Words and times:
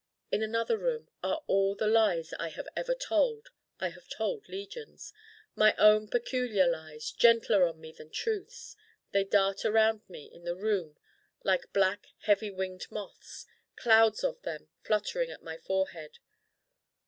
In 0.31 0.41
another 0.41 0.79
Room 0.79 1.11
are 1.21 1.43
all 1.45 1.75
the 1.75 1.85
lies 1.85 2.33
I 2.39 2.47
have 2.47 2.67
ever 2.75 2.95
told: 2.95 3.49
I 3.79 3.89
have 3.89 4.07
told 4.09 4.49
legions 4.49 5.13
my 5.55 5.75
own 5.77 6.07
peculiar 6.07 6.65
lies, 6.65 7.11
gentler 7.11 7.67
on 7.67 7.79
me 7.79 7.91
than 7.91 8.09
truths: 8.09 8.75
they 9.11 9.23
dart 9.23 9.63
around 9.63 10.01
me 10.09 10.25
in 10.25 10.43
the 10.43 10.55
Room 10.55 10.97
like 11.43 11.71
black 11.71 12.07
heavy 12.21 12.49
winged 12.49 12.89
moths, 12.91 13.45
clouds 13.75 14.23
of 14.23 14.41
them 14.41 14.69
fluttering 14.81 15.29
at 15.29 15.43
my 15.43 15.57
forehead. 15.59 16.17